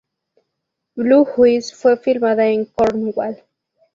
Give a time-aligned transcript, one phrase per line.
[0.95, 3.43] Blue Juice fue filmada en Cornwall.